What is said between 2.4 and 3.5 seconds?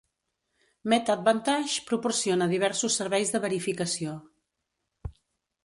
diversos serveis de